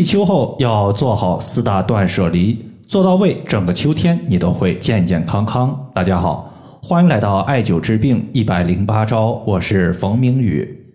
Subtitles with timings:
[0.00, 5.90] 立秋后要做好四大断舍离，做到位，整个秋天你都会健健康康。
[5.92, 10.86] 大家好，欢迎来到艾灸治病一百零八招，我是冯明宇。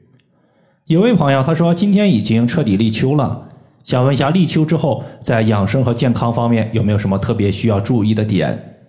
[0.87, 3.43] 有位朋友他说今天已经彻底立秋了，
[3.83, 8.79] 想问一下立秋之后在养生和健康方面有没有什么特别需要注意的点？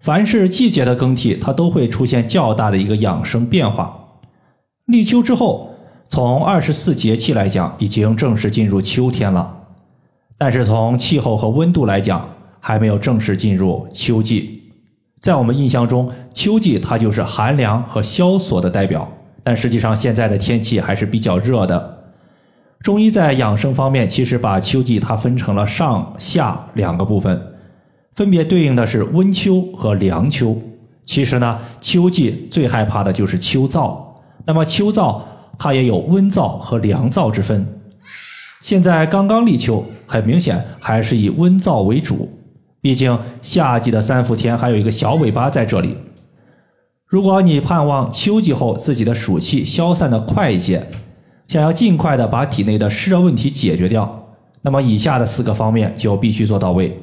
[0.00, 3.94] 凡是季节的更替，它都会出现较大的一个养生变化。
[4.86, 5.73] 立秋之后。
[6.10, 9.52] 从二十四节气来讲，已经正式进入秋天了，
[10.38, 12.28] 但是从气候和温度来讲，
[12.60, 14.62] 还没有正式进入秋季。
[15.20, 19.10] 在我们印象中，秋季它就是寒凉和萧索的代表，
[19.42, 22.04] 但实际上现在的天气还是比较热的。
[22.80, 27.40] 中医在养生方面，其实把秋季它分成了上下两个部分，
[28.14, 30.56] 分别对应的是温秋和凉秋。
[31.06, 33.96] 其实呢，秋季最害怕的就是秋燥，
[34.46, 35.20] 那么秋燥。
[35.64, 37.66] 它也有温燥和凉燥之分。
[38.60, 42.28] 现在刚刚立秋，很明显还是以温燥为主。
[42.82, 45.96] 毕竟夏季的三伏天还有一个小尾巴在这里。
[47.06, 50.86] 如果你盼望秋季后自己的暑气消散的快一些，
[51.48, 56.94] 想要尽快的把体内的湿热问题解决掉，那么以下的四个方面就必须做到位。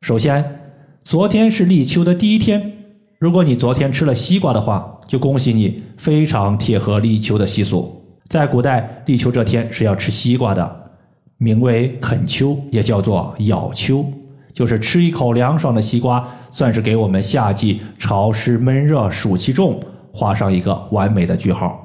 [0.00, 0.62] 首先，
[1.04, 2.75] 昨天是立秋的第一天，
[3.18, 4.92] 如果你昨天吃了西瓜的话。
[5.06, 8.04] 就恭喜你，非常贴合立秋的习俗。
[8.28, 10.90] 在古代，立秋这天是要吃西瓜的，
[11.38, 14.04] 名为啃秋，也叫做咬秋，
[14.52, 19.80] 就是吃一口凉爽的西瓜，算是给我们夏季潮湿闷热、暑气重
[20.12, 21.80] 画上一个完美的句号。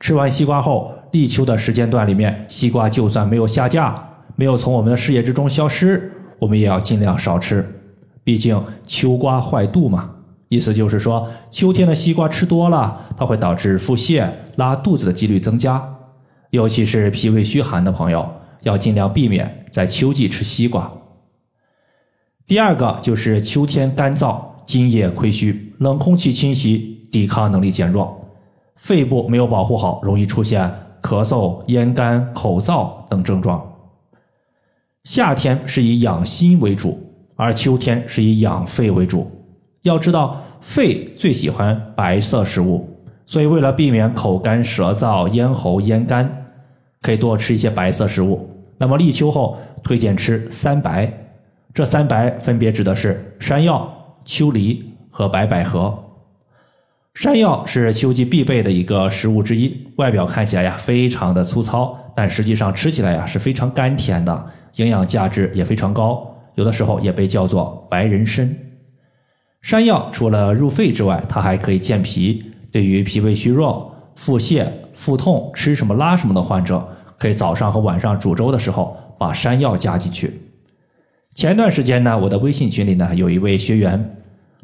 [0.00, 3.94] 吃完西瓜后，立秋的时间段里面，西瓜就算没有下架，
[4.36, 7.62] 没有从我们的视野之中消失，我们也要尽量少吃，
[8.24, 10.08] 毕竟秋瓜坏肚嘛。
[10.52, 15.82] 意思就是说，秋天的西瓜吃多了，它会导致腹泻、拉肚子的几率增加。
[16.50, 20.92] 尤其是脾胃虚寒的朋友，要尽量避免在秋季吃西瓜。
[22.46, 28.14] 第二个就是秋天干燥，津液亏虚，冷空气侵袭，抵抗能力减弱，
[28.76, 33.66] 肺部没有保护好，容易出现咳嗽、咽干、口燥等症状。
[35.04, 36.98] 夏天是以养心为主，
[37.36, 39.30] 而秋天是以养肺为主。
[39.82, 42.88] 要知道，肺最喜欢白色食物，
[43.26, 46.46] 所以为了避免口干舌燥、咽喉咽干，
[47.02, 48.48] 可以多吃一些白色食物。
[48.78, 51.12] 那么立秋后推荐吃三白，
[51.74, 53.92] 这三白分别指的是山药、
[54.24, 55.98] 秋梨和白百合。
[57.14, 64.46] 山药是秋季必备的一个食物之一，外表看起来呀非常的粗糙，但实际上吃起来呀是非常甘甜的，
[64.76, 68.48] 营养价值也非常高，有的时候也被叫做白人参。
[69.62, 72.44] 山药除了入肺之外，它还可以健脾。
[72.72, 76.86] 对于脾胃虚弱、腹泻、腹痛、吃什么拉什么的患者，
[77.18, 80.40] 可以早上和晚上煮粥的时候把山药加进去。
[81.34, 84.16] 前段时间呢，我的微信群里呢有一位学员，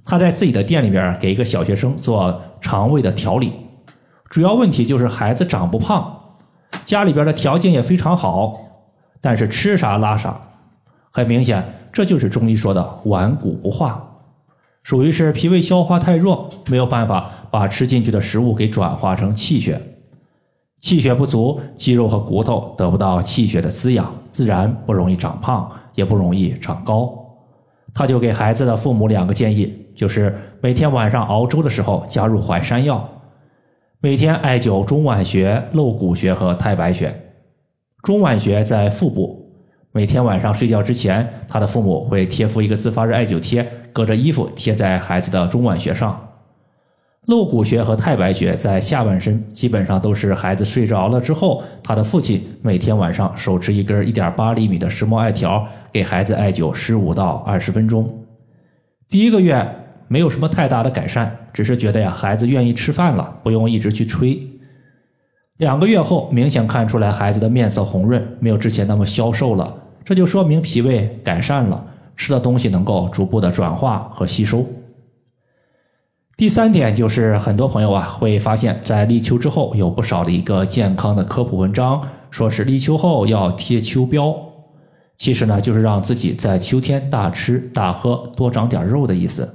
[0.05, 3.53] 他在自己的店里边给一个小学生做肠胃的调理，
[4.29, 6.19] 主要问题就是孩子长不胖，
[6.85, 8.59] 家里边的条件也非常好，
[9.21, 10.41] 但是吃啥拉啥，
[11.13, 14.08] 很明显这就是中医说的顽固不化。
[14.83, 19.81] 属于是脾胃消化太弱，没有办法把吃进去的食物给转化成气血，
[20.81, 27.13] 气血不足，肌肉和骨头得不到气血的滋养，自然不容易长胖，也不容易长高。
[27.93, 33.07] 他就给孩子的父母两个建议，就是每天晚上熬粥的时候加入淮山药，
[34.01, 37.15] 每天艾灸中脘穴、露骨穴和太白穴。
[38.03, 39.48] 中脘穴在腹部。
[39.93, 46.25] 每天晚上睡觉之前，他的父母会贴敷一个自发热艾灸贴，隔着衣服贴在孩子的中脘穴上。
[47.27, 58.25] 露骨穴和太白穴在下半身，基本上都是孩子睡着了之后，他的父亲每天晚上手持一根一点八厘米的石墨艾条，给孩子艾灸十五到二十分钟。
[59.11, 59.67] 第一个月
[60.07, 64.48] 没有什么太大的改善，只是觉得呀，孩子愿意吃饭了，不用一直去吹。
[65.59, 69.73] 两个月后，明显看出来孩子的面色红润，没有之前那么消瘦了，
[70.05, 71.85] 这就说明脾胃改善了，
[72.17, 74.65] 吃的东西能够逐步的转化和吸收。
[76.37, 82.01] 第三点就是很多朋友啊会发现，在立秋之后有不少的一个健康的科普文章，
[82.31, 84.37] 说是立秋后要贴秋膘，
[85.17, 89.53] 其实呢就是让自己在秋天大吃大喝，多长点肉的意思。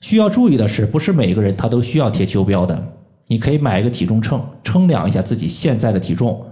[0.00, 2.92] 需要注意的是，不是每个人他都需要贴秋膘的。
[3.28, 6.44] 你可以买一个体重秤，称量一下自己现在的体重。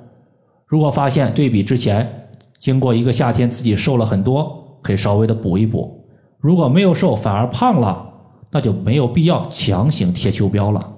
[0.66, 2.28] 如果发现对比之前，
[2.58, 6.06] 经过一个夏天自己瘦了很多，可以稍微的补一补。
[6.38, 8.06] 如果没有瘦反而胖了，
[8.50, 10.92] 那就没有必要强行贴秋膘了。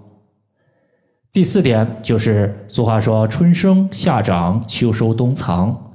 [1.32, 5.92] 第四点就是俗话说“春生夏长秋收冬藏”，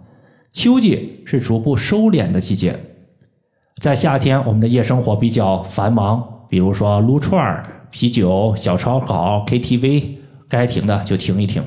[0.54, 2.76] 秋季是逐步收敛的季节。
[3.82, 10.16] 在夏天，我们的夜生活比较繁忙，比如说撸串儿、啤酒、小烧烤、KTV，
[10.50, 11.64] 该停的就停一停。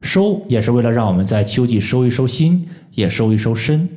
[0.00, 3.88] 收也是为了让我们在秋季收一收心，也收一收身，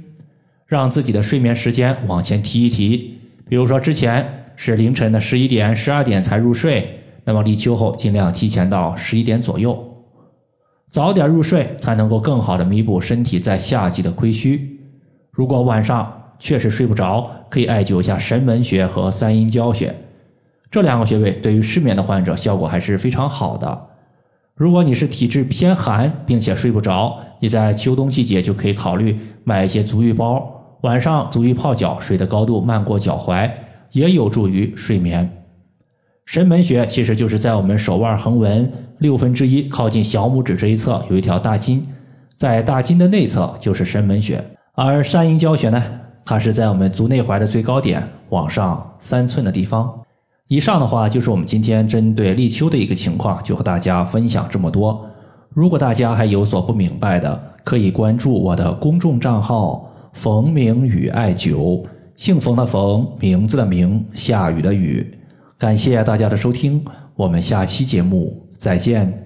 [0.65, 3.19] 让自己的睡眠时间往前提一提。
[3.47, 7.01] 比如说之前是凌晨的十一点、十二点才入睡。
[7.23, 10.03] 那么立秋后，尽量提前到十一点左右，
[10.89, 14.79] 早点入睡，才能够更好的弥补身体在夏季的亏虚。
[15.31, 19.93] 如果晚上确实睡不着，可以艾灸一下神门穴和三阴交穴，
[20.75, 23.87] 这两个穴位对于失眠的患者效果还是非常好的。
[24.55, 30.45] 如果你是体质偏寒，并且睡不着，你在秋冬季节就可以考虑买一些足浴包，
[30.81, 33.49] 晚上足浴泡脚，水的高度漫过脚踝，
[33.91, 35.43] 也有助于睡眠。
[36.25, 41.87] 神门穴其实就是在我们手腕横纹六分之一靠近小拇指这一侧有一条大筋，
[42.37, 44.43] 在大筋的内侧就是神门穴，
[44.73, 45.81] 而三阴交穴呢，
[46.25, 50.01] 它是在我们足内踝的最高点往上三寸的地方。
[50.47, 55.03] 以上的话就是我们今天针对立秋的一个情况，就和大家分享这么多。
[55.53, 61.83] 如果大家还有所不明白的，可以关注我的公众账号“冯明宇艾灸”，
[62.15, 65.17] 姓冯的冯，名字的名，下雨的雨。
[65.57, 66.83] 感谢大家的收听，
[67.15, 69.24] 我们下期节目再见。